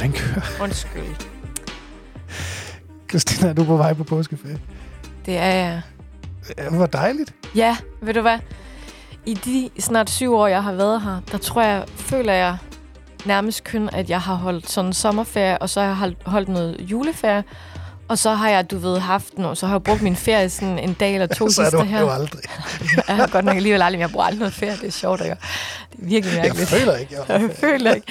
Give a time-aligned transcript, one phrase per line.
[0.00, 0.10] jeg.
[0.10, 0.62] Den kører.
[0.62, 1.02] Undskyld.
[3.10, 4.58] Christina, er du på vej på påskeferie?
[5.26, 5.80] Det er jeg.
[6.58, 7.34] Ja, hvor dejligt.
[7.54, 8.38] Ja, ved du hvad?
[9.26, 12.56] I de snart syv år, jeg har været her, der tror jeg, føler jeg
[13.24, 17.44] nærmest kun, at jeg har holdt sådan sommerferie, og så har jeg holdt- noget juleferie,
[18.08, 20.78] og så har jeg, du ved, haft noget, så har jeg brugt min ferie sådan
[20.78, 22.00] en dag eller to Så er sidste du her.
[22.00, 22.40] jo aldrig.
[23.08, 24.72] Jeg har godt nok alligevel aldrig, men jeg bruger aldrig noget ferie.
[24.76, 25.28] Det er sjovt gøre.
[25.28, 25.34] Det
[26.02, 26.68] er virkelig Jeg mærkeligt.
[26.70, 28.06] føler ikke, jeg Jeg føler ikke.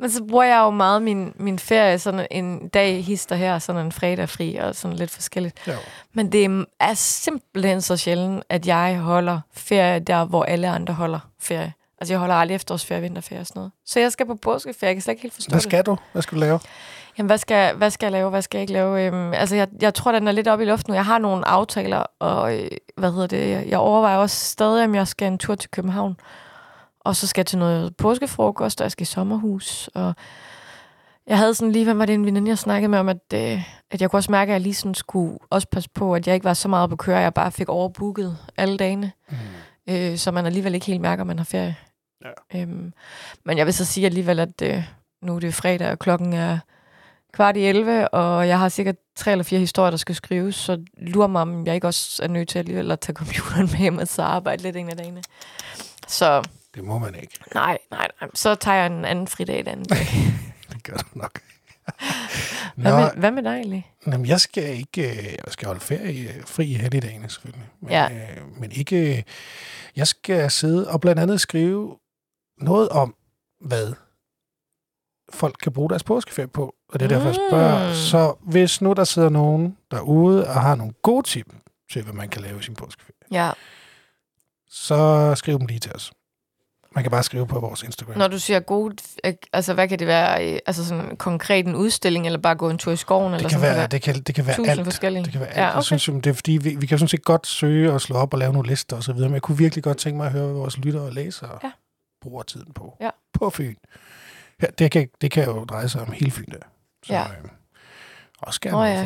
[0.00, 3.86] Men så bruger jeg jo meget min, min ferie, sådan en dag hister her, sådan
[3.86, 5.58] en fredag fri og sådan lidt forskelligt.
[5.66, 5.72] Jo.
[6.12, 11.18] Men det er simpelthen så sjældent, at jeg holder ferie der, hvor alle andre holder
[11.40, 11.72] ferie.
[12.00, 13.72] Altså jeg holder aldrig efterårsferie, vinterferie og sådan noget.
[13.86, 15.62] Så jeg skal på påskeferie, jeg kan slet ikke helt forstå Hvad det.
[15.70, 15.96] skal du?
[16.12, 16.60] Hvad skal du lave?
[17.18, 19.06] Jamen, hvad skal, hvad skal jeg lave, hvad skal jeg ikke lave?
[19.06, 20.94] Øhm, altså, jeg, jeg tror, den er lidt oppe i luften nu.
[20.94, 23.66] Jeg har nogle aftaler, og øh, hvad hedder det?
[23.70, 26.16] Jeg overvejer også stadig, om jeg skal en tur til København.
[27.08, 29.90] Og så skal jeg til noget påskefrokost, og jeg skal i sommerhus.
[29.94, 30.14] Og
[31.26, 33.62] jeg havde sådan lige, hvad var det en veninde, jeg snakkede med om, at, øh,
[33.90, 36.34] at jeg kunne også mærke, at jeg lige sådan skulle også passe på, at jeg
[36.34, 39.12] ikke var så meget på køre, at jeg bare fik overbooket alle dagene.
[39.28, 39.36] Mm.
[39.90, 41.76] Øh, så man alligevel ikke helt mærker, at man har ferie.
[42.24, 42.60] Ja.
[42.60, 42.92] Øhm,
[43.44, 44.84] men jeg vil så sige alligevel, at øh,
[45.22, 46.58] nu er det fredag, og klokken er
[47.32, 50.80] kvart i 11, og jeg har sikkert tre eller fire historier, der skal skrives, så
[50.98, 53.98] lurer mig, om jeg ikke også er nødt til alligevel at tage computeren med hjem
[53.98, 55.22] og så arbejde lidt en af dagene.
[56.06, 56.42] Så
[56.78, 57.38] Det må man ikke.
[57.54, 58.30] nej, nej, nej.
[58.34, 60.06] Så tager jeg en anden fridag den anden dag.
[60.72, 61.40] Det gør du nok.
[62.76, 63.92] Hvad, Nå, med, hvad med dig egentlig?
[64.06, 65.10] jamen, jeg skal ikke...
[65.10, 67.66] øh, Jeg skal holde ferie øh, fri i helligdagene, selvfølgelig.
[67.80, 68.08] Men, Ja.
[68.12, 69.16] øh, men ikke...
[69.16, 69.22] øh,
[69.96, 71.96] Jeg skal sidde og blandt andet skrive
[72.60, 73.14] noget om,
[73.60, 73.92] hvad
[75.32, 76.74] folk kan bruge deres påskeferie på.
[76.88, 77.88] Og det er derfor, jeg spørger.
[77.88, 77.94] Mm.
[77.94, 81.46] Så hvis nu der sidder nogen derude og har nogle gode tip
[81.92, 83.50] til, hvad man kan lave i sin påskeferie, Ja,
[84.70, 86.12] så skriv dem lige til os.
[86.94, 88.18] Man kan bare skrive på vores Instagram.
[88.18, 88.92] når du siger god,
[89.24, 90.52] øh, altså hvad kan det være?
[90.52, 93.24] øh, Altså sådan konkret en udstilling, eller bare gå en tur i skoven?
[93.34, 94.84] eller det, kan sådan, være, det, kan, det kan være tusind alt.
[94.84, 95.24] forskellige.
[95.24, 95.58] Det kan være alt.
[95.58, 95.74] Ja, okay.
[95.76, 98.32] Jeg synes, det er fordi, vi, vi kan sådan set godt søge og slå op
[98.32, 100.32] og lave nogle lister og så videre, men jeg kunne virkelig godt tænke mig at
[100.32, 101.70] høre, hvad vores lyttere og læsere Ja.
[102.22, 102.96] bruger tiden på.
[103.00, 103.10] Ja.
[103.34, 103.74] På Fyn.
[104.62, 106.58] Ja, det, kan, det kan jo dreje sig om hele Fyn der.
[107.06, 107.22] Så, Ja.
[107.22, 107.48] øh,
[108.38, 109.02] også gerne Nå ja.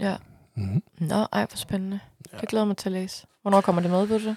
[0.00, 0.10] ja.
[0.10, 0.16] Ja.
[0.56, 0.82] Mm-hmm.
[0.98, 2.00] Nå, ej, hvor spændende.
[2.32, 2.38] Ja.
[2.40, 3.26] Det glæder mig til at læse.
[3.42, 4.36] Hvornår kommer det med, ved du det?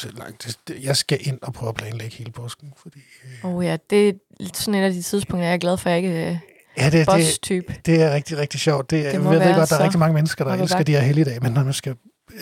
[0.00, 0.44] Så langt.
[0.44, 2.98] Det, det, jeg skal ind og prøve at planlægge hele påsken, fordi...
[3.44, 4.12] Øh, oh, ja, det er
[4.54, 6.38] sådan et af de tidspunkter, jeg er glad for, at jeg ikke er
[6.76, 7.74] ja, det, det, boss-type.
[7.86, 8.90] det er rigtig, rigtig sjovt.
[8.90, 11.00] Det, Det det jeg ved godt, der er rigtig mange mennesker, der elsker de her
[11.00, 11.94] helligdage, men når man skal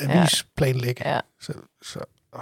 [0.03, 1.21] avisplanlægge, Ja.
[1.41, 1.53] så,
[1.83, 1.99] så
[2.35, 2.41] åh,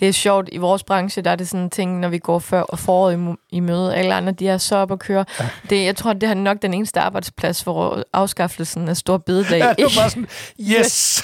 [0.00, 2.38] det er sjovt, i vores branche, der er det sådan en ting, når vi går
[2.38, 3.94] før og foråret i, i møde.
[3.96, 5.24] Alle andre, de er så op at køre.
[5.40, 5.48] Ja.
[5.70, 9.72] Det, jeg tror, det er nok den eneste arbejdsplads, hvor afskaffelsen af stor bededag Ja,
[9.72, 10.28] det var bare sådan,
[10.72, 11.22] yes!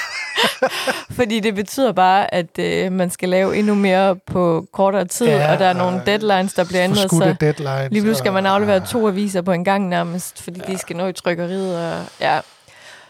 [1.19, 5.37] Fordi det betyder bare, at øh, man skal lave endnu mere på kortere tid, Ja,
[5.37, 7.11] ja, og der er nogle og deadlines, der bliver ændret.
[7.11, 7.91] Så deadlines.
[7.91, 10.73] lige pludselig skal man og- aflevere to aviser på en gang nærmest, fordi ja.
[10.73, 11.77] de skal nå i trykkeriet.
[11.77, 12.35] Og, ja.
[12.35, 12.41] Ja.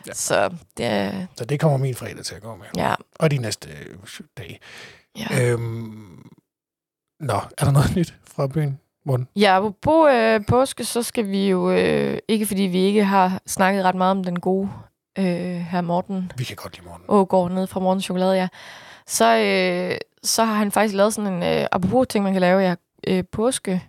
[0.07, 0.13] ja.
[0.15, 1.29] Så det.
[1.39, 2.67] Så det kommer min fredag til at gå med.
[2.77, 2.95] Ja.
[3.19, 3.97] Og de næste øh,
[4.39, 4.59] dage.
[5.19, 5.53] Ja.
[5.53, 6.31] Øhm,
[7.21, 8.79] nå, er der noget nyt fra byen?
[9.07, 9.29] Morten?
[9.37, 13.85] Ja, på øh, påske, så skal vi jo, øh, ikke fordi vi ikke har snakket
[13.85, 14.71] ret meget om den gode
[15.19, 17.03] øh, her Morten Vi kan godt lide morgen.
[17.09, 18.49] Ågaard nede fra Morten Chokolade, ja.
[19.07, 22.61] Så, øh, så har han faktisk lavet sådan en, øh, apropos ting, man kan lave,
[22.61, 22.75] ja,
[23.07, 23.85] øh, påske,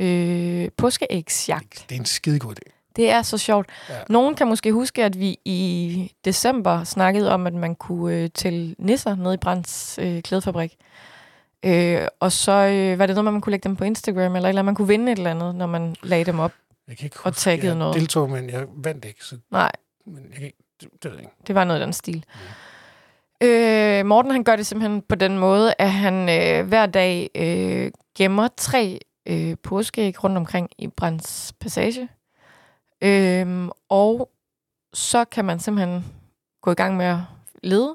[0.00, 1.86] øh, påskeægsjagt.
[1.88, 2.81] Det er en skidegod idé.
[2.96, 3.68] Det er så sjovt.
[3.88, 3.94] Ja.
[4.08, 8.74] Nogen kan måske huske, at vi i december snakkede om, at man kunne øh, tælle
[8.78, 10.76] nisser nede i Brands øh, klædefabrik.
[11.64, 14.36] Øh, og så øh, var det noget med, at man kunne lægge dem på Instagram,
[14.36, 16.52] eller, eller man kunne vinde et eller andet, når man lagde dem op.
[16.88, 17.94] Jeg kan ikke Og taggede jeg noget.
[17.94, 19.24] deltog, men jeg vandt ikke.
[19.24, 19.72] Så, Nej,
[20.06, 21.32] men jeg kan ikke, det, det ved jeg ikke.
[21.46, 22.24] det var noget i den stil.
[23.42, 27.90] Øh, Morten han gør det simpelthen på den måde, at han øh, hver dag øh,
[28.18, 32.08] gemmer tre øh, påskeæg rundt omkring i Brands Passage.
[33.02, 34.30] Øh, og
[34.94, 36.04] så kan man simpelthen
[36.62, 37.18] gå i gang med at
[37.62, 37.94] lede.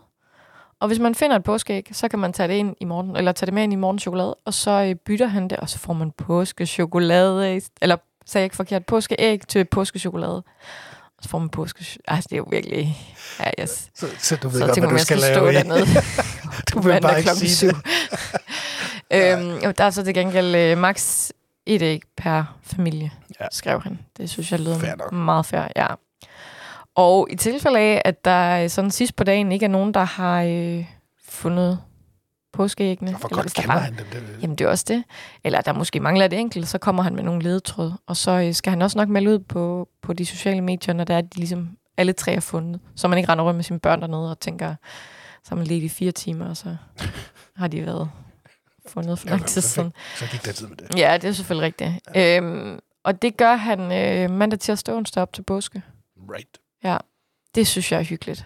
[0.80, 3.32] Og hvis man finder et påskeæg, så kan man tage det ind i morgen, eller
[3.32, 5.80] tage det med ind i morgen chokolade, og så øh, bytter han det, og så
[5.80, 10.44] får man påskechokolade, eller sagde jeg ikke forkert, påskeæg til påskechokolade.
[11.18, 11.86] Og så får man påske...
[12.08, 12.98] Altså, det er jo virkelig...
[13.40, 13.90] Ja, yes.
[13.96, 15.54] Så, så du ved Så godt, tænker hvad du skal skal lave.
[15.54, 15.86] dernede.
[16.74, 17.78] du vil bare ikke sige det.
[19.64, 21.30] øhm, der er så til gengæld øh, max
[21.66, 23.46] et æg per familie, Ja.
[23.52, 24.00] skrev han.
[24.18, 25.12] Det synes jeg lyder nok.
[25.12, 25.88] meget fair, ja.
[26.96, 30.42] Og i tilfælde af, at der sådan sidst på dagen ikke er nogen, der har
[30.44, 30.86] øh,
[31.28, 31.80] fundet
[32.54, 33.12] påskeæggene.
[33.16, 34.06] Hvor eller godt kender bare- han dem?
[34.12, 35.04] Det, Jamen, det er også det.
[35.44, 37.92] Eller der måske mangler et enkelt, så kommer han med nogle ledetråd.
[38.08, 41.04] Og så øh, skal han også nok melde ud på, på de sociale medier, når
[41.04, 42.82] der er, de ligesom alle tre er fundet.
[42.96, 44.76] Så man ikke render rundt med sine børn dernede og tænker,
[45.44, 46.76] så har man lidt i fire timer, og så
[47.58, 48.10] har de været
[48.88, 49.94] fundet for lang tid så siden.
[50.16, 51.00] Så gik der tid med det.
[51.00, 51.92] Ja, det er selvfølgelig rigtigt.
[52.16, 52.38] Ja.
[52.38, 55.82] Øhm, og det gør han øh, mandag til at onsdag op til påske.
[56.30, 56.58] Right.
[57.56, 58.46] Det synes jeg er hyggeligt.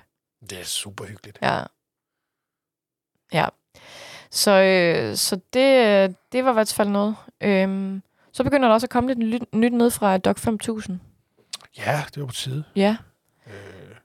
[0.49, 1.39] Det er super hyggeligt.
[1.41, 1.63] Ja.
[3.33, 3.45] Ja.
[4.31, 7.15] Så, øh, så det, øh, det var i hvert fald noget.
[7.41, 10.99] Øhm, så begynder der også at komme lidt nyt, nyt ned fra Doc 5000.
[11.77, 12.63] Ja, det var på tide.
[12.75, 12.97] Ja,
[13.47, 13.53] Øh,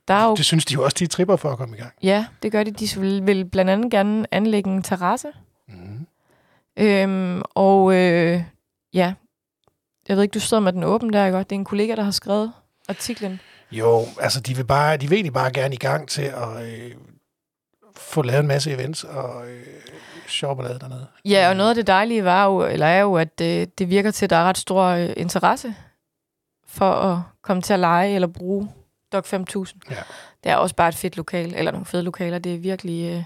[0.07, 1.93] der er jo, det synes de jo også, de tripper for at komme i gang.
[2.03, 2.71] ja, det gør de.
[2.71, 5.27] De vil, vil blandt andet gerne anlægge en terrasse.
[5.67, 6.07] Mm.
[6.77, 8.43] Øhm, og øh,
[8.93, 9.13] ja,
[10.07, 11.37] jeg ved ikke, du sidder med den åben der, ikke?
[11.37, 12.51] Det er en kollega, der har skrevet
[12.89, 13.39] artiklen.
[13.71, 16.91] Jo, altså de vil, bare, de vil egentlig bare gerne i gang til at øh,
[17.95, 19.63] få lavet en masse events og øh,
[20.27, 21.07] shop og dernede.
[21.25, 24.11] Ja, og noget af det dejlige var jo, eller er jo, at øh, det virker
[24.11, 25.75] til, at der er ret stor øh, interesse
[26.67, 28.69] for at komme til at lege eller bruge
[29.11, 29.81] Doc 5000.
[29.89, 29.95] Ja.
[30.43, 32.39] Det er også bare et fedt lokal, eller nogle fede lokaler.
[32.39, 33.23] Det er virkelig øh,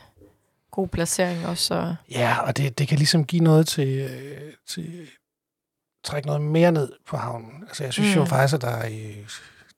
[0.71, 1.65] god placering også.
[1.65, 1.95] Så.
[2.11, 5.07] Ja, og det, det kan ligesom give noget til, øh, til
[6.03, 7.63] trække noget mere ned på havnen.
[7.67, 8.21] Altså jeg synes mm.
[8.21, 8.89] jo faktisk, at der er,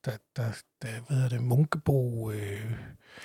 [0.06, 0.44] der, der,
[0.81, 2.62] der hvad det, Munkebo øh,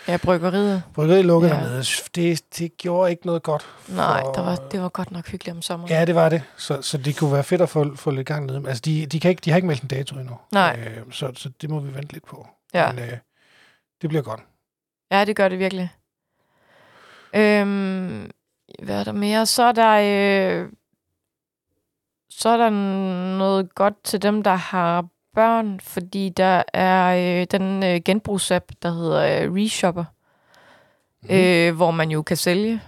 [0.09, 0.83] Ja, bryggeriet.
[0.95, 1.55] bryggeri lukket Ja.
[1.55, 1.85] dernede.
[2.15, 3.67] Det, det gjorde ikke noget godt.
[3.89, 5.93] Nej, for- der var, det var godt nok hyggeligt om sommeren.
[5.93, 6.43] Ja, det var det.
[6.57, 8.67] Så, så det kunne være fedt at få, få lidt gang ned.
[8.69, 10.37] Altså, de, de, kan ikke, de har ikke meldt en dato endnu.
[10.53, 10.79] Nej.
[10.97, 12.47] Øh, så, så det må vi vente lidt på.
[12.75, 12.93] Ja.
[12.93, 13.17] Men øh,
[14.03, 14.41] det bliver godt.
[15.11, 15.91] Ja, det gør det virkelig.
[17.35, 18.31] Øhm,
[18.83, 19.47] hvad er der mere?
[19.47, 19.93] Så er der,
[20.63, 20.69] øh,
[22.31, 22.71] så er der
[23.39, 25.05] noget godt til dem, der har
[25.35, 30.05] børn, fordi der er øh, den øh, genbrugsapp, der hedder øh, Reshopper,
[31.23, 31.35] Mm.
[31.35, 32.81] øh, hvor man jo kan sælge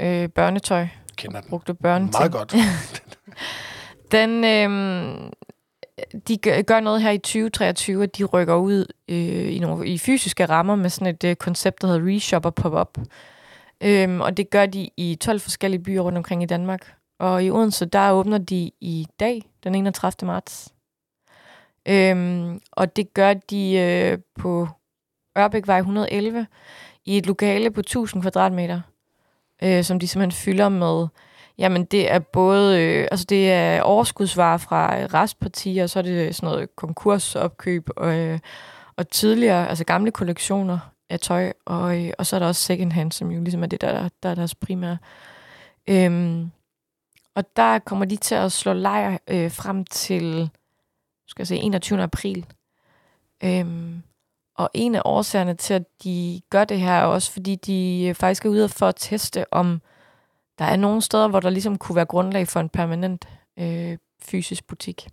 [0.00, 0.86] øh, børnetøj,
[1.16, 1.50] Kender den.
[1.50, 2.12] brugte børneting.
[2.18, 2.54] Meget godt.
[4.12, 5.30] Den, øh,
[6.28, 9.98] de gør gør noget her i 2023, at de rykker ud øh, i, nogle, i
[9.98, 12.98] fysiske rammer med sådan et øh, koncept, der hedder Reshopper Pop-Up.
[13.80, 16.94] Øhm, og det gør de i 12 forskellige byer rundt omkring i Danmark.
[17.24, 20.26] Og i Odense, der åbner de i dag, den 31.
[20.26, 20.74] marts.
[21.88, 24.68] Øhm, og det gør de øh, på
[25.38, 26.46] Ørbækvej 111
[27.04, 28.80] i et lokale på 1000 kvadratmeter,
[29.62, 31.06] øh, som de simpelthen fylder med
[31.58, 36.34] Jamen, det er både, øh, altså det er overskudsvarer fra restpartier, og så er det
[36.34, 38.38] sådan noget konkursopkøb, og, øh,
[38.96, 40.78] og tidligere, altså gamle kollektioner
[41.10, 43.66] af tøj, og, øh, og så er der også second hand, som jo ligesom er
[43.66, 44.98] det, der, der er deres primære.
[45.88, 46.50] Øhm,
[47.34, 50.50] og der kommer de til at slå lejr øh, frem til,
[51.26, 52.02] skal jeg se, 21.
[52.02, 52.46] april.
[53.44, 54.02] Øhm,
[54.56, 58.14] og en af årsagerne til, at de gør det her, er også, fordi de øh,
[58.14, 59.82] faktisk er ude for at teste, om
[60.58, 63.28] der er nogle steder, hvor der ligesom kunne være grundlag for en permanent
[63.58, 65.08] øh, fysisk butik.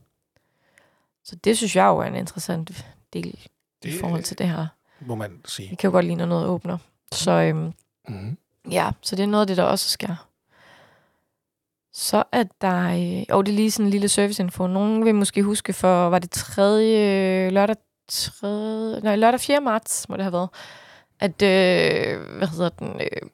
[1.24, 3.50] Så det synes jeg jo er en interessant del
[3.84, 4.68] det, i forhold til det her.
[5.00, 5.70] må man sige.
[5.70, 6.78] Vi kan jo godt lide, når noget åbner.
[7.12, 7.74] Så øhm,
[8.08, 8.38] Mm.
[8.72, 10.28] ja, så det er noget af det, der også sker.
[11.94, 13.20] Så er der...
[13.20, 14.68] Øh, og det er lige sådan en lille serviceinfo.
[14.68, 17.76] Nogen vil måske huske for, var det tredje lørdag,
[18.08, 19.62] tredje, nej, lørdag 4.
[19.62, 20.50] marts, må det have været,
[21.20, 23.30] at, øh, hvad hedder den, øh,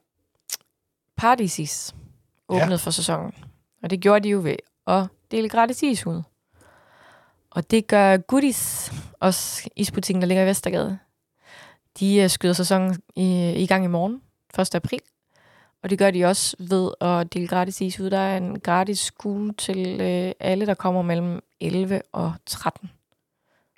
[1.17, 1.95] Paradisis
[2.47, 2.75] åbnede ja.
[2.75, 3.33] for sæsonen.
[3.83, 4.55] Og det gjorde de jo ved
[4.87, 6.21] at dele gratis is ud.
[7.51, 10.99] Og det gør Goodies, også isbutikken, der ligger i Vestergade.
[11.99, 14.21] De øh, skyder sæsonen i, i gang i morgen,
[14.59, 14.75] 1.
[14.75, 14.99] april.
[15.87, 18.09] Og det gør de også ved at dele gratis is ud.
[18.09, 22.91] Der er en gratis skole til øh, alle, der kommer mellem 11 og 13.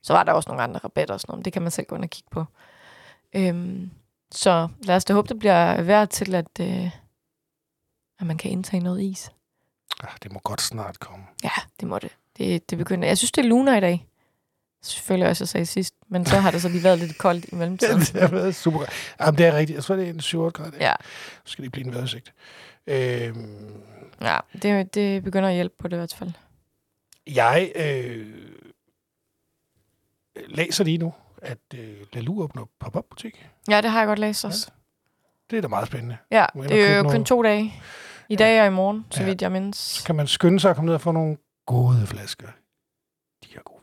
[0.04, 1.96] Så var der også nogle andre rabatter og sådan noget, det kan man selv gå
[1.96, 2.46] ind og kigge på.
[3.36, 3.92] Øhm,
[4.32, 6.92] så lad os da håbe, det bliver værd til, at, øh,
[8.20, 9.32] at man kan indtage noget is.
[10.04, 11.26] Ah, det må godt snart komme.
[11.44, 12.12] Ja, det må det.
[12.38, 13.08] Det, det begynder.
[13.08, 14.09] Jeg synes, det er luner i dag.
[14.84, 15.96] Selvfølgelig også, jeg sagde sidst.
[16.08, 18.00] Men så har det så lige været lidt koldt i Ja, mellemtiden.
[18.14, 18.90] det har været super godt.
[19.20, 19.76] Jamen, det er rigtigt.
[19.76, 20.72] Jeg tror, det er en 7 grad.
[20.80, 20.94] Ja.
[21.46, 22.34] Så skal det blive en vejrudsigt.
[22.88, 23.82] Øhm,
[24.22, 26.32] Ja, det, det begynder at hjælpe på det i hvert fald.
[27.28, 28.28] jeg øh,
[30.48, 33.48] læser lige nu, at øh, Lalu åbner pop-up butik.
[33.70, 34.72] Ja, det har jeg godt læst også.
[35.50, 36.18] Det er da meget spændende.
[36.32, 37.16] Ja, det er jo noget.
[37.18, 37.74] kun to dage.
[38.30, 39.26] I dag og i morgen, så Ja.
[39.30, 39.78] vidt jeg mindes.
[39.78, 42.48] Så kan man skynde sig at komme ned og få nogle gode flasker.
[43.44, 43.79] De har god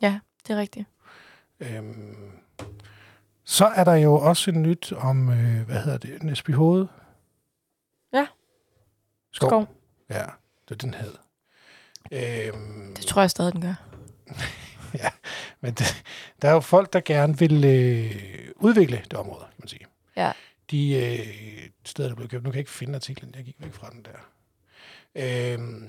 [0.00, 0.18] vin.
[0.46, 0.86] Det er rigtigt.
[1.60, 2.16] Øhm,
[3.44, 6.86] så er der jo også en nyt om, øh, hvad hedder det, Næsby Hoved.
[8.12, 8.26] Ja.
[9.32, 9.48] Skov.
[9.48, 9.74] Skov.
[10.10, 10.24] Ja,
[10.68, 11.14] det er den hed.
[12.12, 13.74] Øhm, Det tror jeg stadig, den gør.
[15.60, 16.04] men det,
[16.42, 19.86] der er jo folk, der gerne vil øh, udvikle det område, kan man sige.
[20.16, 20.32] Ja.
[20.70, 23.72] De øh, steder, der blev købt, nu kan jeg ikke finde artiklen, jeg gik væk
[23.72, 24.18] fra den der.
[25.14, 25.88] Øhm,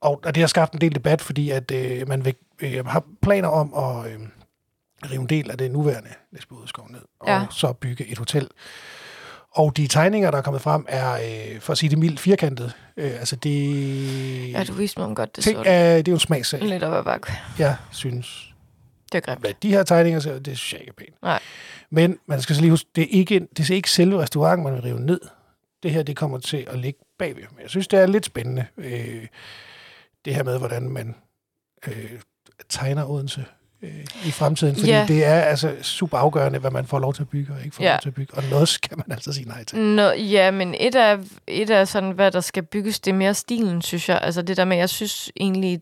[0.00, 3.04] og, og det har skabt en del debat, fordi at øh, man vil, øh, har
[3.22, 4.18] planer om at øh,
[5.10, 7.46] rive en del af det nuværende Næsby Hovedskov ned, og Ja.
[7.50, 8.48] så bygge et hotel.
[9.52, 12.72] Og de tegninger, der er kommet frem, er, øh, for at sige det mildt, firkantet.
[12.96, 14.52] Øh, altså det...
[14.52, 16.60] Ja, du viste mig om godt, det ting, så er, det er jo en smagssag,
[16.62, 17.32] lidt op ad bakke.
[17.58, 18.54] jeg synes.
[19.12, 19.40] Det er grimt.
[19.40, 21.22] Hvad de her tegninger ser, det synes jeg ikke er pænt.
[21.22, 21.40] Nej.
[21.90, 24.74] Men man skal så lige huske, det er ikke, det er ikke selve restauranten, man
[24.74, 25.20] vil rive ned.
[25.82, 27.42] Det her, det kommer til at ligge bagved.
[27.54, 29.26] Men jeg synes, det er lidt spændende, øh,
[30.24, 31.14] det her med, hvordan man
[31.86, 32.10] øh,
[32.68, 33.44] tegner Odense
[33.82, 34.74] øh, i fremtiden.
[34.76, 35.04] Fordi Ja.
[35.08, 37.84] det er altså super afgørende, hvad man får lov til at bygge og ikke får
[37.84, 37.90] Ja.
[37.92, 38.34] lov til at bygge.
[38.34, 39.78] Og noget skal man altså sige nej til.
[39.78, 43.34] Nå, ja, men et af, et af sådan, hvad der skal bygges, det er mere
[43.34, 44.18] stilen, synes jeg.
[44.22, 45.80] Altså det der med, jeg synes egentlig,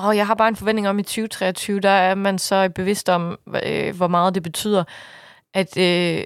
[0.00, 3.38] åh, jeg har bare en forventning om i 2023, der er man så bevidst om,
[3.62, 4.84] øh, hvor meget det betyder,
[5.54, 6.24] at øh,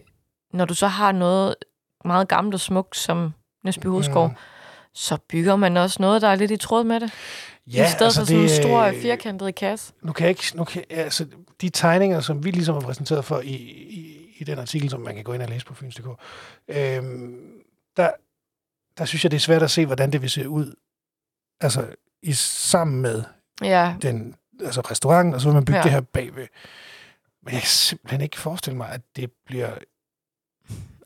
[0.52, 1.54] når du så har noget
[2.04, 4.34] meget gammelt og smukt, som Næsby Hovedskov, Mm.
[4.94, 7.10] så bygger man også noget, der er lidt i tråd med det.
[7.66, 9.92] Ja, I stedet altså, for sådan en det, stor øh, firkantet kasse.
[10.02, 11.26] nu kan jeg ikke, nu kan, altså,
[11.60, 15.14] de tegninger, som vi ligesom har præsenteret for i, i, i den artikel, som man
[15.14, 16.06] kan gå ind og læse på Fyns.dk,
[16.68, 17.38] øhm,
[17.96, 18.10] der,
[18.98, 20.74] der synes jeg, det er svært at se, hvordan det vil se ud,
[21.60, 21.86] altså
[22.22, 23.22] i sammen med
[23.62, 25.82] Ja, den, altså restauranten, og så vil man bygge ja.
[25.82, 26.46] det her bagved.
[27.42, 29.70] Men jeg kan simpelthen ikke forestille mig, at det bliver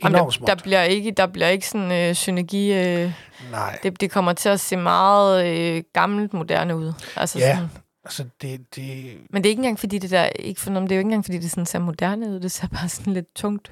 [0.05, 0.49] Jamen, der, småt.
[0.49, 2.73] der, bliver ikke, der bliver ikke sådan øh, synergi...
[2.73, 3.13] Øh,
[3.51, 6.93] Nej, det, det kommer til at se meget øh, gammelt moderne ud.
[7.17, 7.55] Altså Ja.
[7.55, 7.71] sådan,
[8.05, 10.83] altså det, det, men det er ikke engang fordi det der, ikke for, det er
[10.83, 13.71] jo ikke engang fordi det sådan ser moderne ud, det ser bare sådan lidt tungt.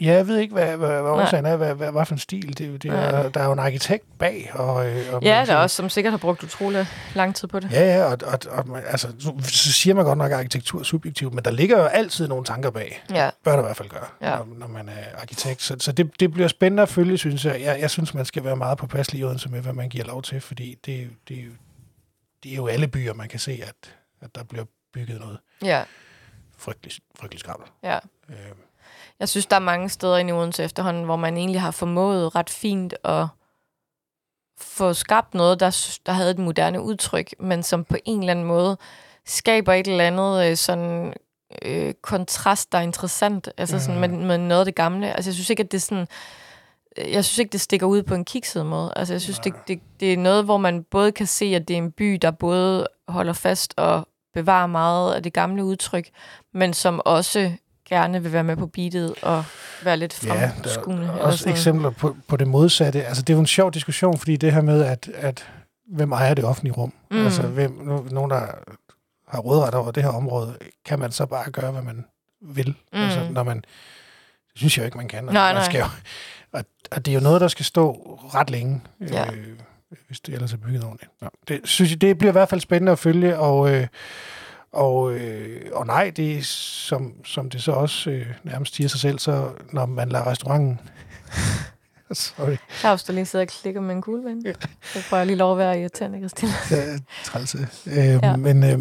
[0.00, 2.58] Ja, jeg ved ikke, hvad, hvad, hvad årsagen er, hvad, hvad, hvad for en stil.
[2.58, 4.50] Det, det er, der er jo en arkitekt bag.
[4.54, 7.48] Og, øh, og Ja, der er siger- også, som sikkert har brugt utrolig lang tid
[7.48, 7.72] på det.
[7.72, 8.38] Ja, ja, og, og,
[8.68, 11.84] og altså, så, siger man godt nok, at arkitektur er subjektivt, men der ligger jo
[11.84, 13.04] altid nogle tanker bag.
[13.10, 14.36] Ja, Bør der i hvert fald gøre, Ja.
[14.36, 15.62] når, når man er arkitekt.
[15.62, 17.60] Så, så det, det bliver spændende at følge, synes jeg.
[17.60, 17.80] jeg.
[17.80, 20.40] Jeg synes, man skal være meget påpasselig i Odense med, hvad man giver lov til,
[20.40, 21.44] fordi det, det, er
[22.42, 25.82] det er jo alle byer, man kan se, at, at der bliver bygget noget ja,
[26.58, 27.68] frygteligt, frygteligt skrammel.
[27.84, 27.98] ja.
[28.28, 28.36] Øh,
[29.20, 32.50] Jeg synes, der er mange steder i Odense efterhånden, hvor man egentlig har formået ret
[32.50, 33.26] fint at
[34.60, 38.44] få skabt noget, der, der havde et moderne udtryk, men som på en eller anden
[38.44, 38.76] måde
[39.26, 41.14] skaber et eller andet øh, sådan
[41.62, 45.12] øh, kontrast, der er interessant, altså sådan med, med noget af det gamle.
[45.12, 46.06] Altså jeg synes ikke, at det er sådan,
[46.98, 48.92] øh, jeg synes ikke, det stikker ud på en kikset måde.
[48.96, 51.74] Altså jeg synes, det, det, det er noget, hvor man både kan se, at det
[51.74, 56.10] er en by, der både holder fast og bevarer meget af det gamle udtryk,
[56.54, 57.52] men som også
[57.88, 59.44] gerne vil være med på beatet og
[59.84, 61.06] være lidt Ja, der fremskuende.
[61.06, 61.52] er også sådan.
[61.52, 63.04] eksempler på, på det modsatte.
[63.04, 65.46] Altså, det er jo en sjov diskussion, fordi det her med, at, at
[65.88, 66.92] hvem ejer det offentlige rum?
[67.10, 67.24] Mm.
[67.24, 68.40] Altså, hvem, nu, nogen, der
[69.28, 72.04] har rådret over det her område, kan man så bare gøre, hvad man
[72.42, 72.68] vil?
[72.68, 72.98] Mm.
[72.98, 73.56] Altså, når man...
[73.56, 73.64] Det
[74.60, 75.24] synes jeg jo ikke, man kan.
[75.24, 75.64] Nej, man nej.
[75.64, 75.86] Skal jo,
[76.52, 77.92] og, og det er jo noget, der skal stå
[78.34, 79.32] ret længe, Ja.
[79.32, 79.46] øh,
[80.06, 81.10] hvis det ellers er bygget ordentligt.
[81.20, 83.70] Nå, det, synes jeg, det bliver i hvert fald spændende at følge, og...
[83.74, 83.86] Øh,
[84.76, 89.00] og, øh, og nej, det er, som, som det så også øh, nærmest siger sig
[89.00, 90.80] selv, så når man lader restauranten...
[92.12, 94.46] Sorry, Claus, der lige sidder og klikker med en kugleven.
[94.46, 94.52] Ja.
[94.82, 96.52] Så får jeg lige lov at være irriterende, Christine.
[96.68, 97.54] det er træls.
[97.54, 98.02] Øh, Ja.
[98.22, 98.36] ja.
[98.36, 98.78] Men øh,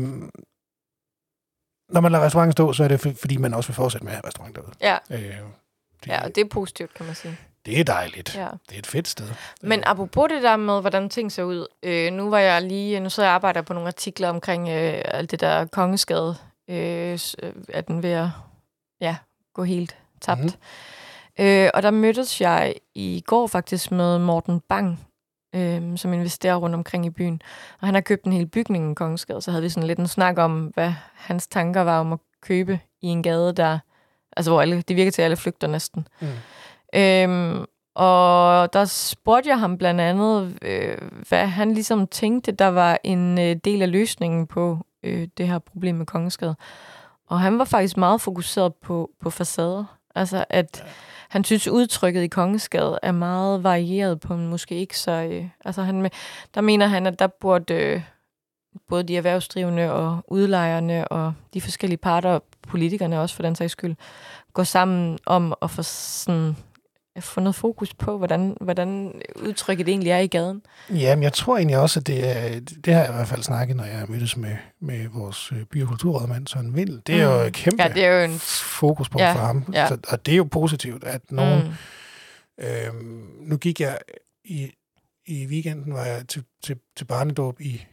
[1.89, 4.11] når man lader restauranten stå, så er det for, fordi man også vil fortsætte med
[4.13, 4.75] at have restauranten derude.
[4.81, 7.37] Ja, Øh, det, ja, og det er positivt, kan man sige.
[7.65, 8.35] Det er dejligt.
[8.35, 8.47] Ja.
[8.69, 9.25] Det er et fedt sted.
[9.61, 11.67] Men apropos det der med, hvordan ting ser ud.
[11.83, 15.31] Øh, nu var jeg lige, nu sidder jeg arbejder på nogle artikler omkring øh, alt
[15.31, 16.35] det der kongeskade.
[16.69, 18.27] Øh, øh, er den ved at
[19.01, 19.15] ja,
[19.53, 20.41] gå helt tabt.
[20.41, 21.45] Mm-hmm.
[21.45, 25.07] Øh, og der mødtes jeg i går faktisk med Morten Bang,
[25.55, 27.41] øh, som investerer rundt omkring i byen.
[27.81, 30.07] Og han har købt en hel bygning i Kongensgade, så havde vi sådan lidt en
[30.07, 33.79] snak om, hvad hans tanker var om at købe i en gade, der,
[34.37, 36.07] altså hvor alle, det virker til, at alle flygter næsten.
[36.19, 36.27] Mm.
[36.95, 40.97] Øhm, og der spurgte jeg ham blandt andet, øh,
[41.29, 45.59] hvad han ligesom tænkte, der var en øh, del af løsningen på øh, det her
[45.59, 46.55] problem med kongeskade.
[47.27, 49.97] Og han var faktisk meget fokuseret på, på facader.
[50.15, 50.83] Altså, at
[51.29, 55.11] han synes, udtrykket i kongeskade er meget varieret på en måske ikke så...
[55.11, 56.09] Øh, altså, han,
[56.55, 58.01] der mener han, at der burde øh,
[58.87, 63.71] både de erhvervsdrivende og udlejerne og de forskellige parter, og politikerne også for den sags
[63.71, 63.95] skyld,
[64.53, 66.55] gå sammen om at få sådan
[67.23, 70.61] få noget fokus på, hvordan, hvordan udtrykket egentlig er i gaden.
[70.89, 73.43] Ja, men jeg tror egentlig også, at det er, det har jeg i hvert fald
[73.43, 77.01] snakket, når jeg mødtes med, med vores øh, by- og kulturrådmand, Søren Vind.
[77.07, 77.47] Det er jo Mm.
[77.47, 78.39] et kæmpe Ja, det er jo en...
[78.39, 79.65] fokuspunkt Ja, for ham.
[79.73, 79.87] ja.
[79.87, 81.63] Så, og det er jo positivt, at nogen...
[81.63, 81.73] Mm,
[82.59, 83.97] Øhm, nu gik jeg
[84.43, 84.71] i,
[85.25, 87.85] i weekenden, var jeg til, til, til barnedåb i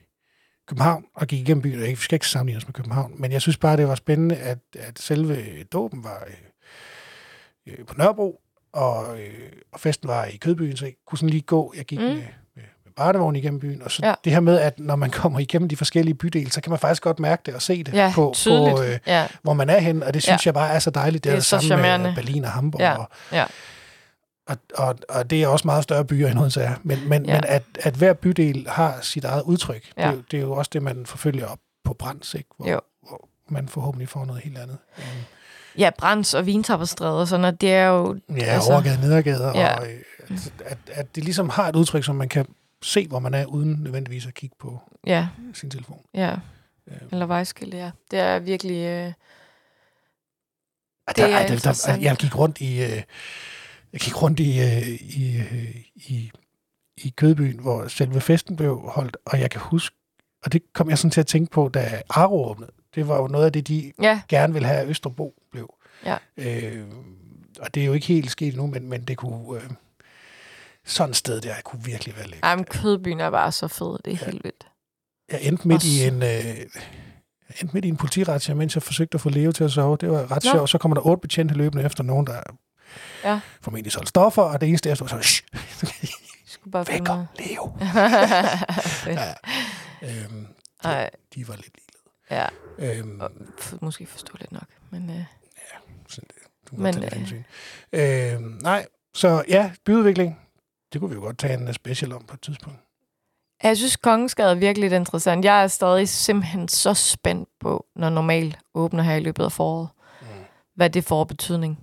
[0.69, 3.57] København, og gik igennem byen, jeg skal ikke sammenligne os med København, men jeg synes
[3.59, 6.35] bare, det var spændende, at, at selve dåben var øh,
[7.79, 8.41] øh, på Nørrebro,
[8.73, 9.35] og, øh,
[9.73, 12.05] og festen var i Kødbyen, så jeg kunne sådan lige gå, jeg gik Mm.
[12.05, 12.23] med, med,
[12.85, 14.15] med barnevogn igennem byen, og så Ja.
[14.25, 17.03] det her med, at når man kommer igennem de forskellige bydele, så kan man faktisk
[17.03, 18.77] godt mærke det og se det ja, på, tydeligt.
[18.77, 20.49] på øh, ja, hvor man er hen, og det synes Ja.
[20.49, 21.25] jeg bare er så dejligt.
[21.25, 22.07] Det, Det er det så samme charmerende.
[22.07, 22.81] med Berlin og Hamburg.
[22.81, 23.45] Ja, Og, ja.
[24.47, 26.75] Og, og, og det er også meget større byer end Odense er.
[26.83, 27.35] Men, men, Ja.
[27.35, 30.03] men at, at hver bydel har sit eget udtryk, Ja.
[30.03, 32.49] det, er jo- det er jo også det, man forfølger op på Brands, ikke?
[32.57, 32.81] Hvor, Jo.
[33.09, 34.79] hvor man forhåbentlig får noget helt andet.
[34.99, 35.07] Øhm,
[35.79, 38.15] Ja, Brands og Vintapperstræde og sådan noget, det er jo...
[38.29, 39.77] Ja, Altså, altså, overgade, nedergade, ja.
[39.79, 39.99] og øh,
[40.31, 42.47] at, at, at det ligesom har et udtryk, som man kan
[42.83, 46.01] se, hvor man er, uden nødvendigvis at kigge på Ja, sin telefon.
[46.15, 46.35] ja.
[46.89, 47.91] Øh, Eller vejskilte, ja.
[48.11, 48.77] Det er virkelig...
[48.87, 49.13] Øh,
[51.09, 52.03] og det er der, der, der, interessant.
[52.03, 53.03] jeg gik rundt i, øh,
[53.93, 56.31] jeg gik rundt i, øh, i, øh, i,
[56.97, 59.97] i Kødbyen, hvor selve festen blev holdt, og jeg kan huske,
[60.45, 62.71] og det kom jeg sådan til at tænke på, da Aro åbnede.
[62.95, 65.35] Det var jo noget af det, de ja, gerne ville have, at Østerbro.
[66.07, 66.17] Ja.
[66.37, 66.85] Øh,
[67.61, 69.57] og det er jo ikke helt sket nu, men, men det kunne...
[69.63, 69.71] Øh,
[70.85, 72.45] sådan et sted der kunne virkelig være lækkert.
[72.45, 73.99] ej, men Kødbyen er bare så fed.
[74.05, 74.31] Det er Ja.
[74.31, 74.67] helt vildt.
[75.33, 76.23] Jeg endte midt i en...
[76.23, 76.57] Øh,
[77.61, 79.97] endte midt i en politiretsja, mens jeg forsøgte at få Leo til at sove.
[80.01, 80.71] Det var ret sjovt.
[80.71, 82.41] Så kommer der otte betjente løbende efter nogen, der
[83.25, 83.41] Ja.
[83.61, 85.43] formentlig solgte stoffer, og det eneste, jeg stod så, Shh,
[86.53, 87.77] skulle bare væk finde om ud Leo.
[89.07, 89.33] Ja.
[90.03, 90.47] Øhm,
[90.85, 91.75] Ej, de var lidt
[92.31, 92.49] ligeglade.
[92.79, 93.31] ja, Øhm, og
[93.81, 94.67] måske forståeligt nok.
[94.91, 95.25] Men øh.
[96.77, 97.43] Du Men, øh, hensyn.
[97.93, 100.39] Øhm, nej, så ja, byudvikling.
[100.93, 102.79] Det kunne vi jo godt tage en special om på et tidspunkt.
[103.63, 105.45] jeg synes, Kongensgade er virkelig lidt interessant.
[105.45, 109.89] Jeg er stadig simpelthen så spændt på, når normal åbner her i løbet af foråret.
[110.21, 110.27] Mm.
[110.75, 111.79] Hvad det får betydning.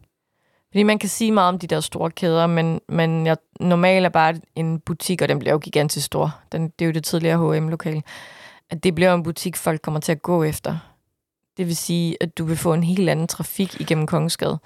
[0.72, 4.10] Fordi man kan sige meget om de der store kæder, men, men jeg, normal er
[4.10, 6.40] bare en butik, og den bliver jo gigantisk stor.
[6.52, 8.04] Den, det er jo det tidligere H&M-lokale.
[8.70, 10.78] At det bliver en butik, folk kommer til at gå efter.
[11.60, 14.60] Det vil sige, at du vil få en helt anden trafik igennem Kongensgade.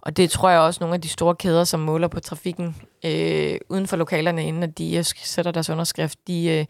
[0.00, 3.58] Og det tror jeg også nogle af de store kæder, som måler på trafikken øh,
[3.68, 6.66] uden for lokalerne, inden at de øh, sætter deres underskrift, de, øh,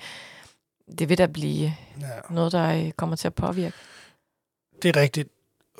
[0.99, 2.07] det vil da blive Ja.
[2.31, 3.77] noget, der øh, kommer til at påvirke.
[4.83, 5.29] Det er rigtigt.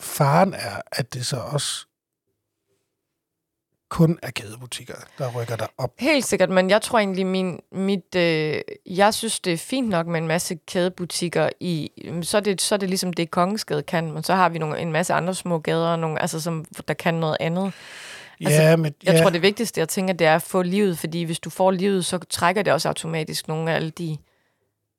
[0.01, 1.87] Faren er, at det så også
[3.95, 5.91] kun er kædebutikker, der rykker der op.
[5.99, 10.07] Helt sikkert, men jeg tror egentlig, min, mit, øh, jeg synes, det er fint nok
[10.07, 11.91] med en masse kædebutikker i,
[12.23, 14.79] så er det, så er det ligesom det, Kongensgade kan, men så har vi nogle,
[14.79, 17.73] en masse andre små gader, nogle, altså, som, der kan noget andet.
[18.41, 20.99] Altså, ja, men, Jeg ja, tror, det vigtigste, jeg tænker, det er at få livet,
[20.99, 24.17] fordi hvis du får livet, så trækker det også automatisk nogle af alle de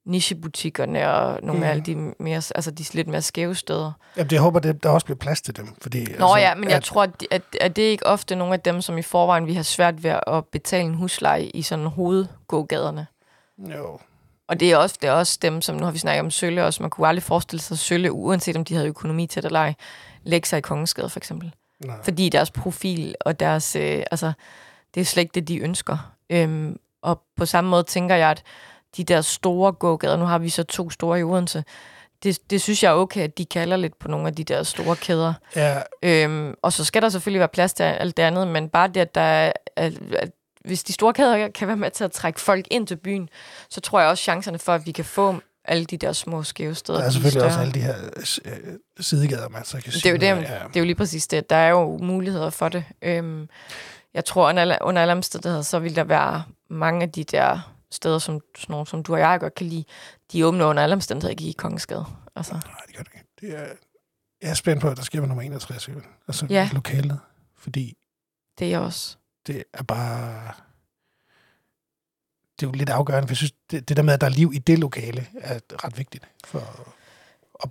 [0.05, 1.63] nichebutikkerne og nogle mm.
[1.63, 3.91] af alle de, mere, altså de lidt mere skæve steder.
[4.17, 5.67] jamen, jeg håber, det, der også bliver plads til dem.
[5.81, 8.53] Fordi, Nå altså, ja, men jeg tror, at, at, at det er ikke ofte nogle
[8.53, 11.85] af dem, som i forvejen vi har svært ved at betale en husleje i sådan
[11.85, 13.07] hovedgågaderne.
[13.57, 13.99] Jo,
[14.47, 16.65] Og det er, også, det er også dem, som nu har vi snakket om Sølle
[16.65, 16.83] også.
[16.83, 19.73] Man kunne aldrig forestille sig Sølle, uanset om de havde økonomi til det eller ej,
[20.23, 21.53] lægge sig i Kongensgade for eksempel.
[21.79, 21.95] nej.
[22.03, 24.33] Fordi deres profil og deres, øh, altså,
[24.95, 26.11] det er slet ikke det, de ønsker.
[26.29, 28.43] Øhm, og på samme måde tænker jeg, at
[28.97, 31.63] de der store gågader, nu har vi så to store i Odense,
[32.23, 34.63] det, det synes jeg er okay, at de kalder lidt på nogle af de der
[34.63, 35.33] store kæder.
[35.55, 38.87] Ja, Øhm, og så skal der selvfølgelig være plads til alt det andet, men bare
[38.87, 40.29] det, at der er, at, at
[40.65, 43.29] hvis de store kæder kan være med til at trække folk ind til byen,
[43.69, 46.75] så tror jeg også chancerne for, at vi kan få alle de der små skæve
[46.75, 46.97] steder.
[46.97, 47.61] der er de selvfølgelig også større.
[47.65, 47.95] alle de her
[48.45, 50.33] øh, sidegader, man så kan Det er jo det, Ja.
[50.33, 51.49] det er jo lige præcis det.
[51.49, 52.83] Der er jo muligheder for det.
[53.01, 53.49] Øhm,
[54.13, 54.49] jeg tror,
[54.81, 58.87] under alle omstændigheder, så vil der være mange af de der steder, som, sådan nogle,
[58.87, 59.83] som du og jeg godt kan lide,
[60.31, 62.05] de åbner under alle omstændigheder ikke i Kongensgade.
[62.35, 63.27] Altså, Nej, det gør det ikke.
[63.41, 63.67] Det er,
[64.41, 65.93] jeg er spændt på, at der sker med nummer 61, jo.
[66.27, 66.69] altså Ja.
[66.73, 67.19] lokalet.
[67.57, 67.97] Fordi
[68.59, 69.17] det er jeg også.
[69.47, 70.51] det er bare...
[72.59, 74.31] Det er jo lidt afgørende, for jeg synes, det, det der med, at der er
[74.31, 76.93] liv i det lokale, er ret vigtigt for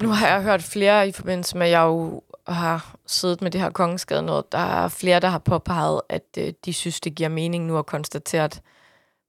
[0.03, 3.61] Nu har jeg hørt flere i forbindelse med, at jeg jo har siddet med det
[3.61, 4.53] her Kongensgade noget.
[4.53, 7.87] Der er flere, der har påpeget, at øh, de synes, det giver mening nu at
[7.87, 8.63] konstatere, at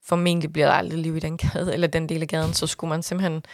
[0.05, 2.89] formentlig bliver der aldrig liv i den gade, eller den del af gaden, så skulle
[2.89, 3.45] man simpelthen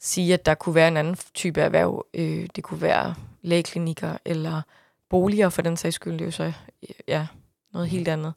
[0.00, 2.06] sige, at der kunne være en anden type erhverv.
[2.14, 4.62] Øh, det kunne være lægeklinikker eller
[5.10, 6.12] boliger for den sags skyld.
[6.12, 6.52] Det er jo så
[7.08, 7.26] ja,
[7.72, 8.32] noget helt andet.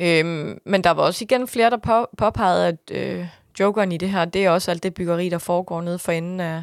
[0.00, 3.26] Øhm, men der var også igen flere, der på, påpegede, at øh,
[3.60, 6.40] jokeren i det her, det er også alt det byggeri, der foregår nede for enden
[6.40, 6.62] af,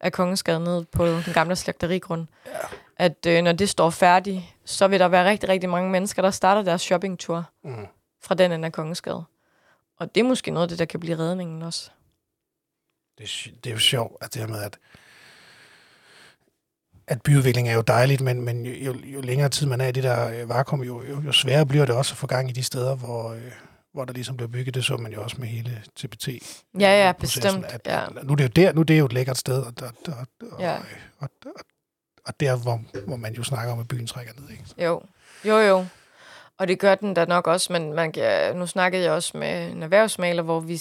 [0.00, 2.26] af Kongensgade nede på den gamle slagterigrund.
[2.46, 2.50] Ja.
[2.96, 6.30] At øh, når det står færdigt, så vil der være rigtig, rigtig mange mennesker, der
[6.30, 7.86] starter deres shoppingtur Mm.
[8.22, 9.24] fra den ende af Kongensgade.
[9.98, 11.90] Og det er måske noget af det, der kan blive redningen også.
[13.18, 14.78] Det, er det er jo sjovt, at det her med, at,
[17.06, 20.02] at byudvikling er jo dejligt, men, men jo, jo, længere tid man er i det
[20.02, 22.62] der øh, vakuum, jo, jo, jo sværere bliver det også at få gang i de
[22.62, 23.52] steder, hvor, øh,
[23.92, 24.74] hvor der ligesom bliver bygget.
[24.74, 26.28] Det så man jo også med hele TPT.
[26.80, 27.64] Ja, ja, bestemt.
[27.64, 28.06] At, Ja.
[28.22, 30.26] Nu er det jo der, nu er det jo et lækkert sted, og, og, og,
[30.52, 30.76] og, Ja.
[30.76, 30.82] og,
[31.18, 31.52] og, og,
[32.26, 34.50] og der, hvor, hvor man jo snakker om, at byen trækker ned.
[34.50, 34.64] Ikke?
[34.78, 35.02] Jo,
[35.44, 35.86] jo, jo.
[36.58, 39.70] Og det gør den da nok også, men man kan, nu snakkede jeg også med
[39.70, 40.80] en erhvervsmaler, hvor vi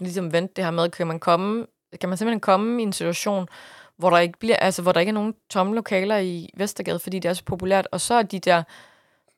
[0.00, 1.66] ligesom vendte det her med, kan man, komme,
[2.00, 3.48] kan man simpelthen komme i en situation,
[3.96, 7.18] hvor der ikke bliver, altså hvor der ikke er nogen tomme lokaler i Vestergade, fordi
[7.18, 8.62] det er så populært, og så er de der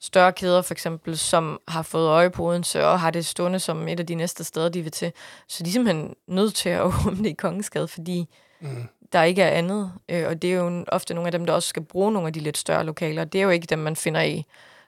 [0.01, 3.89] større kæder for eksempel, som har fået øje på Odense og har det stående som
[3.89, 5.13] et af de næste steder, de vil til.
[5.49, 8.29] Så de er simpelthen nødt til at åbne i Kongensgade, fordi
[8.61, 8.89] Mm.
[9.13, 9.93] der ikke er andet.
[10.09, 12.33] Øh, og det er jo ofte nogle af dem, der også skal bruge nogle af
[12.33, 13.25] de lidt større lokaler.
[13.25, 14.45] Det er jo ikke dem, man finder i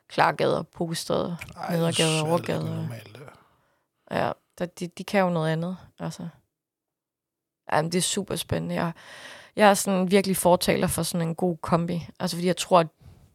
[0.09, 2.61] Klargader, Pogestræde, Ej, Nedergade, så er det Overgade.
[2.61, 3.21] ikke normalt, det.
[4.11, 5.77] Ja, der, de, de kan jo noget andet.
[5.99, 6.27] Altså.
[7.71, 8.75] Jamen, det er super spændende.
[8.75, 8.91] Jeg,
[9.55, 12.07] jeg er sådan virkelig fortaler for sådan en god kombi.
[12.19, 12.87] Altså, fordi jeg tror, at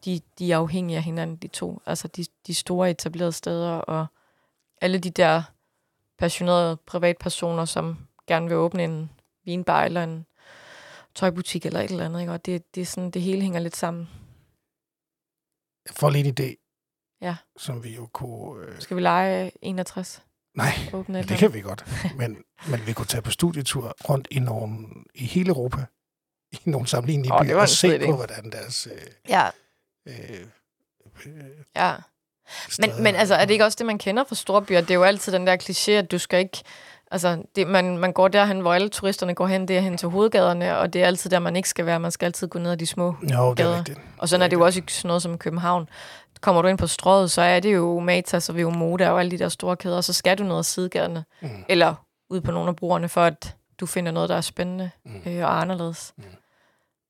[0.05, 1.83] de, de er afhængige af hinanden, de to.
[1.87, 4.07] Altså, de, de store etablerede steder, og
[4.81, 5.43] alle de der
[6.19, 9.11] passionerede privatpersoner, som gerne vil åbne en
[9.45, 10.27] vinbar eller en
[11.15, 12.21] tøjbutik eller et eller andet.
[12.21, 12.33] Ikke?
[12.33, 14.09] Og det, det, er sådan, det hele hænger lidt sammen.
[15.87, 16.63] Jeg får lige en idé,
[17.25, 17.37] Ja.
[17.57, 18.67] som vi jo kunne...
[18.67, 20.23] Øh, Skal vi lege 61?
[20.57, 20.73] nej,
[21.21, 21.85] et det kan vi godt.
[22.19, 22.37] Men,
[22.69, 24.79] men vi kunne tage på studietur rundt i, nogle,
[25.15, 25.85] i hele Europa,
[26.53, 28.89] i nogle sammenlignelige oh, det byer, og se på, hvordan deres...
[28.93, 29.49] Øh, Ja,
[30.09, 30.15] øh,
[31.27, 31.33] øh,
[31.77, 31.95] ja.
[32.79, 34.81] Men, men altså, er det ikke også det, man kender fra storbyer?
[34.81, 36.63] Det er jo altid den der kliché, at du skal ikke...
[37.11, 40.09] Altså, det, man, man går derhen, hvor alle turisterne går hen, det er hen til
[40.09, 42.01] hovedgaderne, og det er altid der, man ikke skal være.
[42.01, 43.07] Man skal altid gå ned ad de små.
[43.07, 43.79] Jo, det er gader.
[43.79, 44.01] rigtigt.
[44.19, 45.89] Og sådan er det jo også i sådan noget som København.
[46.45, 49.39] Kommer du ind på strøget, så er det jo Matas og Moda og alle de
[49.39, 51.49] der store kæder, og så skal du ned ad sidegaderne, Mm.
[51.69, 51.95] eller
[52.31, 55.21] ud på nogle af brugerne, for at du finder noget, der er spændende Mm.
[55.27, 56.13] øh, og anderledes.
[56.17, 56.25] Mm.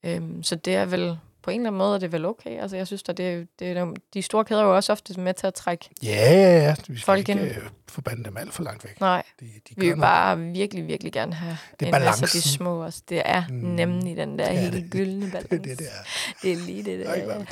[0.05, 2.61] Øhm, så det er vel, på en eller anden måde er det vel okay.
[2.61, 5.47] Altså, jeg synes, at det, det, de store kæder er jo også ofte med til
[5.47, 5.91] at trække.
[6.03, 6.75] Ja, ja, ja.
[6.89, 7.41] Vi skal Folk ikke ind.
[7.41, 7.57] øh,
[7.89, 9.01] forbandt dem alt for langt væk.
[9.01, 12.29] Nej, De, de vi vil bare virkelig, virkelig gerne have Det er en masse af
[12.29, 12.41] de balancen.
[12.43, 13.03] små også.
[13.09, 13.55] Det er Mm.
[13.55, 14.91] nemlig den der Det er helt det.
[14.91, 15.49] gyldne balance.
[15.51, 16.03] Det er det, det er.
[16.43, 17.13] Det er lige det der.
[17.13, 17.45] Er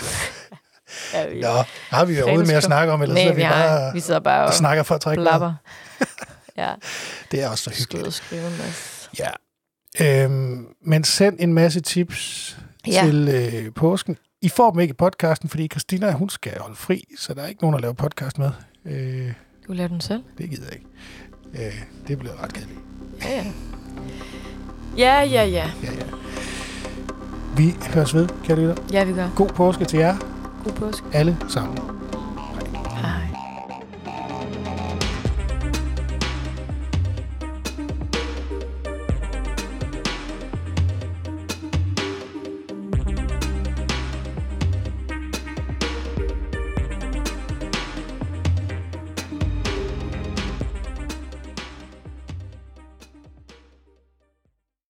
[1.15, 1.27] ja.
[1.29, 1.49] vi, Nå,
[1.91, 4.01] har vi været ude med at snakke om, eller så Nej, er vi bare vi
[4.01, 5.55] sidder bare og snakker for at trække blabber.
[6.57, 6.73] ja,
[7.31, 8.15] Det er også så hyggeligt.
[8.15, 9.09] skrive en masse.
[9.19, 9.31] Ja.
[10.25, 13.03] Øhm, men send en masse tips Ja.
[13.05, 14.17] til øh, påsken.
[14.43, 17.47] I får dem ikke i podcasten, fordi Christina, hun skal holde fri, så der er
[17.47, 18.51] ikke nogen, der laver podcast med.
[18.87, 19.33] Øh,
[19.69, 20.23] Du laver den selv?
[20.39, 21.67] det gider jeg ikke.
[21.67, 22.79] Øh, det bliver ret kedeligt.
[23.25, 23.45] Ja, ja.
[24.97, 25.45] Ja, ja, ja.
[25.83, 26.05] Ja, ja.
[27.57, 28.75] Vi høres ved, kære lytter.
[28.93, 29.29] Ja, vi gør.
[29.37, 30.17] God påske til jer
[30.65, 31.07] God påske.
[31.13, 31.79] alle sammen.
[32.91, 33.32] Hej.